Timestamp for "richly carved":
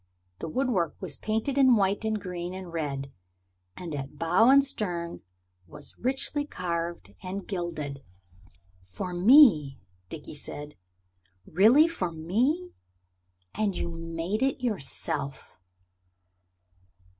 5.99-7.13